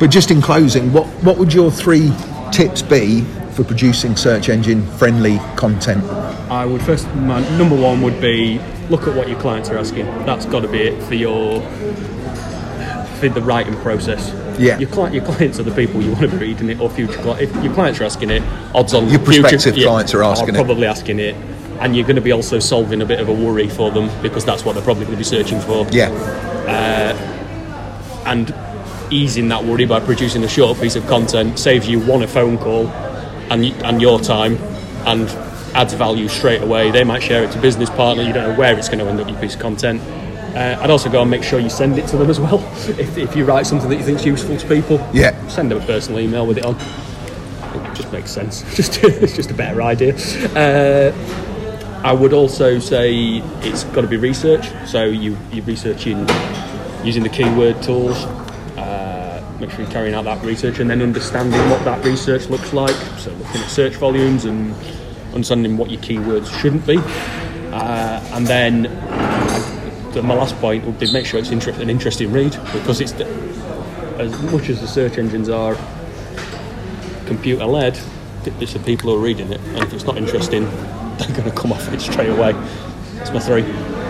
but 0.00 0.10
just 0.10 0.32
in 0.32 0.42
closing, 0.42 0.92
what 0.92 1.06
what 1.22 1.38
would 1.38 1.52
your 1.52 1.70
three 1.70 2.12
tips 2.50 2.82
be 2.82 3.20
for 3.52 3.62
producing 3.62 4.16
search 4.16 4.48
engine 4.48 4.84
friendly 4.96 5.38
content? 5.56 6.02
I 6.50 6.66
would 6.66 6.82
first, 6.82 7.06
my 7.14 7.40
number 7.58 7.76
one 7.76 8.02
would 8.02 8.20
be 8.20 8.60
look 8.88 9.06
at 9.06 9.14
what 9.14 9.28
your 9.28 9.38
clients 9.38 9.70
are 9.70 9.78
asking. 9.78 10.06
That's 10.26 10.46
got 10.46 10.60
to 10.60 10.68
be 10.68 10.80
it 10.80 11.02
for 11.04 11.14
your 11.14 11.60
for 13.20 13.28
the 13.28 13.40
writing 13.42 13.76
process. 13.76 14.32
Yeah. 14.58 14.78
Your 14.78 14.88
client, 14.90 15.14
your 15.14 15.24
clients 15.24 15.58
are 15.60 15.62
the 15.62 15.74
people 15.74 16.02
you 16.02 16.10
want 16.12 16.22
to 16.22 16.28
be 16.28 16.36
reading 16.38 16.70
it, 16.70 16.80
or 16.80 16.90
future 16.90 17.18
clients. 17.22 17.42
If 17.54 17.64
your 17.64 17.72
clients 17.74 18.00
are 18.00 18.04
asking 18.04 18.30
it, 18.30 18.42
odds 18.74 18.94
on 18.94 19.08
Your 19.08 19.20
future- 19.20 19.42
prospective 19.42 19.74
clients 19.82 20.14
are 20.14 20.22
asking 20.22 20.50
it. 20.50 20.54
probably 20.54 20.86
asking 20.86 21.18
it, 21.20 21.34
and 21.80 21.94
you're 21.94 22.04
going 22.06 22.16
to 22.16 22.22
be 22.22 22.32
also 22.32 22.58
solving 22.58 23.00
a 23.02 23.06
bit 23.06 23.20
of 23.20 23.28
a 23.28 23.32
worry 23.32 23.68
for 23.68 23.90
them 23.90 24.10
because 24.22 24.44
that's 24.44 24.64
what 24.64 24.74
they're 24.74 24.84
probably 24.84 25.04
going 25.04 25.16
to 25.16 25.18
be 25.18 25.24
searching 25.24 25.60
for. 25.60 25.86
Yeah, 25.90 26.08
uh, 26.66 28.22
and 28.26 28.54
easing 29.12 29.48
that 29.48 29.64
worry 29.64 29.86
by 29.86 29.98
producing 30.00 30.44
a 30.44 30.48
short 30.48 30.78
piece 30.80 30.94
of 30.96 31.06
content 31.06 31.58
saves 31.58 31.88
you 31.88 31.98
one 32.00 32.22
a 32.22 32.28
phone 32.28 32.56
call 32.58 32.86
and 33.50 33.64
and 33.84 34.00
your 34.00 34.20
time 34.20 34.56
and 35.06 35.28
adds 35.74 35.94
value 35.94 36.28
straight 36.28 36.62
away. 36.62 36.90
They 36.90 37.02
might 37.04 37.22
share 37.22 37.42
it 37.44 37.50
to 37.52 37.58
business 37.60 37.90
partner. 37.90 38.22
You 38.22 38.32
don't 38.32 38.50
know 38.52 38.58
where 38.58 38.76
it's 38.78 38.88
going 38.88 38.98
to 39.00 39.06
end 39.06 39.20
up 39.20 39.28
your 39.28 39.38
piece 39.40 39.54
of 39.54 39.60
content. 39.60 40.00
Uh, 40.54 40.76
I'd 40.80 40.90
also 40.90 41.08
go 41.10 41.22
and 41.22 41.30
make 41.30 41.42
sure 41.44 41.60
you 41.60 41.70
send 41.70 41.98
it 41.98 42.06
to 42.08 42.16
them 42.16 42.28
as 42.30 42.40
well. 42.40 42.58
If, 42.98 43.16
if 43.18 43.36
you 43.36 43.44
write 43.44 43.66
something 43.66 43.88
that 43.88 43.96
you 43.96 44.02
think's 44.04 44.24
useful 44.24 44.56
to 44.56 44.66
people, 44.68 44.98
Yeah. 45.12 45.34
send 45.48 45.70
them 45.70 45.80
a 45.80 45.86
personal 45.86 46.20
email 46.20 46.46
with 46.46 46.58
it 46.58 46.64
on. 46.64 46.74
It 46.76 47.94
just 47.94 48.12
makes 48.12 48.30
sense. 48.30 48.62
Just 48.76 48.98
it's 49.04 49.34
just 49.36 49.50
a 49.50 49.54
better 49.54 49.80
idea. 49.82 50.14
Uh, 50.56 51.12
I 52.02 52.12
would 52.12 52.32
also 52.32 52.78
say 52.80 53.42
it's 53.62 53.84
got 53.84 54.00
to 54.00 54.06
be 54.08 54.16
research. 54.16 54.66
So 54.86 55.04
you 55.04 55.36
you're 55.52 55.64
researching 55.66 56.26
using 57.04 57.22
the 57.22 57.28
keyword 57.28 57.80
tools. 57.82 58.16
Uh, 58.76 59.40
make 59.60 59.70
sure 59.70 59.80
you're 59.82 59.90
carrying 59.90 60.14
out 60.14 60.24
that 60.24 60.42
research 60.44 60.80
and 60.80 60.90
then 60.90 61.00
understanding 61.02 61.60
what 61.70 61.84
that 61.84 62.04
research 62.04 62.48
looks 62.48 62.72
like. 62.72 62.94
So 63.18 63.30
looking 63.32 63.60
at 63.60 63.68
search 63.70 63.94
volumes 63.96 64.44
and 64.46 64.74
understanding 65.32 65.76
what 65.76 65.90
your 65.90 66.00
keywords 66.00 66.50
shouldn't 66.60 66.86
be. 66.86 66.96
Uh, 67.72 68.20
and 68.32 68.46
then 68.48 68.86
the, 70.12 70.22
my 70.22 70.34
last 70.34 70.56
point 70.56 70.84
would 70.84 70.98
be 70.98 71.12
make 71.12 71.26
sure 71.26 71.38
it's 71.40 71.50
inter- 71.50 71.72
an 71.80 71.90
interesting 71.90 72.32
read 72.32 72.52
because 72.72 73.00
it's 73.00 73.12
as 73.12 74.42
much 74.52 74.68
as 74.68 74.80
the 74.80 74.88
search 74.88 75.18
engines 75.18 75.48
are 75.48 75.76
computer 77.26 77.64
led, 77.64 77.98
it's 78.44 78.72
the 78.72 78.78
people 78.80 79.10
who 79.10 79.16
are 79.16 79.22
reading 79.24 79.52
it, 79.52 79.60
and 79.60 79.78
if 79.78 79.92
it's 79.92 80.04
not 80.04 80.16
interesting, 80.16 80.64
they're 81.18 81.28
going 81.36 81.44
to 81.44 81.52
come 81.52 81.72
off 81.72 81.92
it 81.92 82.00
straight 82.00 82.28
away. 82.30 82.52
That's 83.14 83.30
my 83.32 83.38
three. 83.40 83.62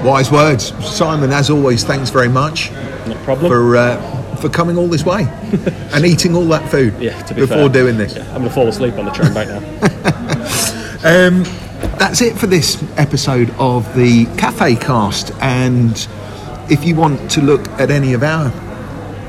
wise 0.09 0.31
words, 0.31 0.73
Simon. 0.87 1.33
As 1.33 1.51
always, 1.51 1.85
thanks 1.85 2.11
very 2.11 2.29
much 2.29 2.71
No 3.07 3.15
problem. 3.25 3.51
for 3.51 3.77
uh, 3.77 4.37
for 4.37 4.49
coming 4.49 4.79
all 4.79 4.87
this 4.89 5.05
way 5.05 5.25
and 5.93 6.07
eating 6.07 6.35
all 6.35 6.47
that 6.47 6.67
food 6.71 6.95
yeah, 6.99 7.21
to 7.25 7.35
be 7.35 7.43
before 7.43 7.57
fair. 7.57 7.69
doing 7.69 7.97
this. 7.99 8.17
Yeah, 8.17 8.23
I'm 8.29 8.37
going 8.37 8.45
to 8.49 8.51
fall 8.51 8.69
asleep 8.69 8.95
on 8.95 9.05
the 9.05 9.11
train 9.11 9.35
back 9.35 9.49
now. 9.49 10.57
Um, 11.03 11.45
that's 12.01 12.23
it 12.23 12.35
for 12.39 12.47
this 12.47 12.83
episode 12.97 13.51
of 13.59 13.95
the 13.95 14.25
Cafe 14.39 14.77
Cast. 14.77 15.33
And 15.43 16.09
if 16.71 16.83
you 16.83 16.97
want 16.97 17.31
to 17.33 17.43
look 17.43 17.69
at 17.73 17.91
any 17.91 18.15
of 18.15 18.23
our 18.23 18.51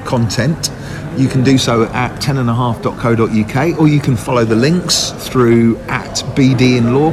content, 0.05 0.71
you 1.17 1.27
can 1.27 1.43
do 1.43 1.57
so 1.57 1.83
at 1.87 2.17
tenandhalf.co.uk 2.21 3.77
or 3.77 3.87
you 3.89 3.99
can 3.99 4.15
follow 4.15 4.45
the 4.45 4.55
links 4.55 5.11
through 5.27 5.77
at 5.89 6.23
BD 6.33 6.77
in 6.77 6.95
Law. 6.95 7.09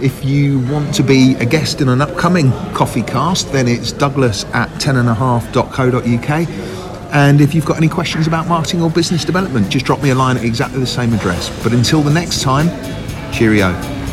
If 0.00 0.24
you 0.24 0.60
want 0.70 0.94
to 0.94 1.02
be 1.02 1.34
a 1.34 1.44
guest 1.44 1.82
in 1.82 1.90
an 1.90 2.00
upcoming 2.00 2.50
coffee 2.72 3.02
cast, 3.02 3.52
then 3.52 3.68
it's 3.68 3.92
Douglas 3.92 4.44
at 4.54 4.70
tenandhalf.co.uk. 4.80 6.48
And 7.14 7.42
if 7.42 7.54
you've 7.54 7.66
got 7.66 7.76
any 7.76 7.88
questions 7.88 8.26
about 8.26 8.48
marketing 8.48 8.80
or 8.80 8.88
business 8.88 9.22
development, 9.22 9.68
just 9.68 9.84
drop 9.84 10.02
me 10.02 10.08
a 10.10 10.14
line 10.14 10.38
at 10.38 10.44
exactly 10.44 10.80
the 10.80 10.86
same 10.86 11.12
address. 11.12 11.50
But 11.62 11.74
until 11.74 12.00
the 12.00 12.10
next 12.10 12.40
time, 12.40 12.70
cheerio. 13.34 14.03